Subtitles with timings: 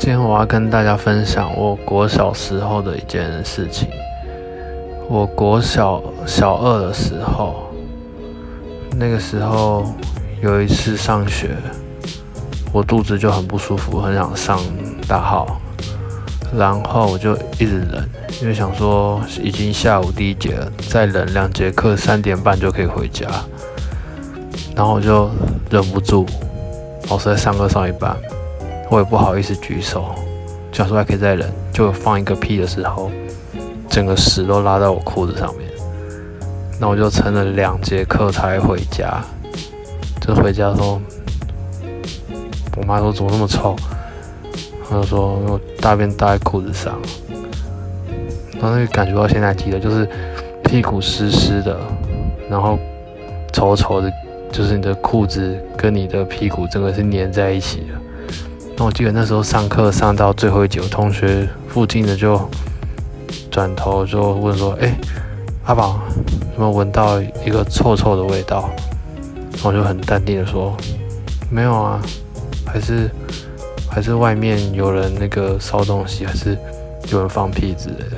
[0.00, 3.86] 今天我要跟大家分享我国小时候的一件事情。
[5.10, 7.70] 我国小小二的时候，
[8.96, 9.84] 那个时候
[10.40, 11.50] 有一次上学，
[12.72, 14.58] 我肚子就很不舒服，很想上
[15.06, 15.60] 大号，
[16.56, 18.08] 然后我就一直忍，
[18.40, 23.26] 因为想说已经下午第一节了，再忍两节课，三点半就可以回家。
[24.74, 25.28] 然后我就
[25.68, 26.24] 忍不住，
[27.10, 28.16] 老师在上课上一半。
[28.90, 30.16] 我也不好意思举手，
[30.72, 33.08] 想说还可以再忍，就放一个屁的时候，
[33.88, 35.70] 整个屎都拉到我裤子上面。
[36.80, 39.22] 那我就撑了两节课才回家。
[40.20, 41.00] 就回家说，
[42.76, 43.76] 我妈说怎么那么臭？
[44.88, 46.98] 她就说我大便搭在裤子上。
[48.54, 50.08] 然后那个感觉到现在记得，就是
[50.64, 51.78] 屁股湿湿的，
[52.50, 52.76] 然后
[53.52, 54.12] 稠稠的，
[54.50, 58.09] 就是你的裤子跟你的屁股整个是粘在一起的。
[58.80, 62.40] 那我记得那时候上课上到最后一节，我同学附近的就
[63.50, 64.98] 转头就问说：“哎，
[65.66, 66.00] 阿宝，
[66.54, 68.70] 有没有闻到一个臭臭的味道？”
[69.52, 70.74] 然后我就很淡定的说
[71.52, 72.00] ：“没有啊，
[72.64, 73.10] 还是
[73.86, 76.56] 还是外面有人那个烧东西，还是
[77.12, 78.16] 有人放屁之类的。”